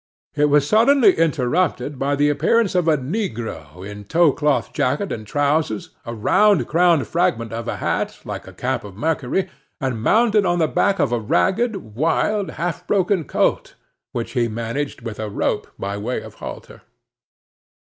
It 0.33 0.45
was 0.49 0.67
suddenly 0.67 1.15
interrupted 1.15 1.99
by 1.99 2.15
the 2.15 2.31
appearance 2.31 2.73
of 2.73 2.87
a 2.87 2.97
negro 2.97 3.87
in 3.87 4.05
tow 4.05 4.31
cloth 4.31 4.73
jacket 4.73 5.11
and 5.11 5.27
trowsers, 5.27 5.91
a 6.07 6.13
round 6.15 6.67
crowned 6.67 7.05
fragment 7.05 7.53
of 7.53 7.67
a 7.67 7.75
hat, 7.77 8.19
like 8.25 8.45
the 8.45 8.51
cap 8.53 8.83
of 8.83 8.95
Mercury, 8.97 9.47
and 9.79 10.01
mounted 10.01 10.43
on 10.43 10.57
the 10.57 10.67
back 10.67 10.97
of 10.97 11.11
a 11.11 11.19
ragged, 11.19 11.75
wild, 11.95 12.49
half 12.57 12.87
broken 12.87 13.25
colt, 13.25 13.75
which 14.11 14.31
he 14.31 14.47
managed 14.47 15.03
with 15.03 15.19
a 15.19 15.29
rope 15.29 15.67
by 15.77 15.97
way 15.97 16.19
of 16.21 16.33
halter. 16.41 16.81